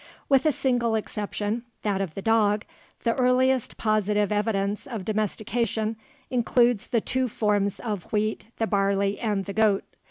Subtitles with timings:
[0.27, 2.65] With a single exception that of the dog
[3.03, 5.95] the earliest positive evidence of domestication
[6.31, 9.83] includes the two forms of wheat, the barley, and the goat.